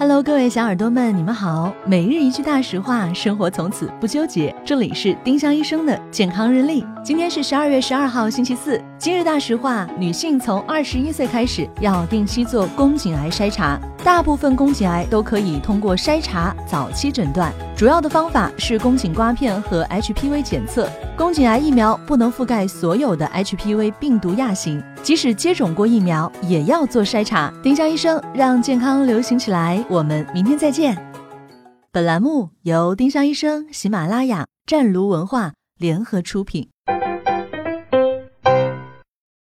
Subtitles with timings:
[0.00, 1.74] Hello，各位小耳朵们，你们好。
[1.84, 4.54] 每日一句大实话，生活从此不纠结。
[4.64, 6.86] 这里是丁香医生的健康日历。
[7.02, 8.80] 今天是十二月十二号，星期四。
[8.96, 17.52] 今日大实话：女性从二十一岁开始要定期做宫颈癌筛查，大部分宫颈癌都可以通过筛查早期诊断。
[17.76, 20.88] 主要的方法是宫颈刮片和 HPV 检测。
[21.18, 27.52] 宫颈癌疫苗不能覆盖所有的 HPV 病毒亚型，即使接种过疫苗，也要做筛查。
[27.60, 29.84] 丁香医生让健康流行起来。
[29.90, 30.96] 我们明天再见。
[31.90, 36.68] 本栏目由丁香医生、喜马拉雅、湛卢文化联合出品。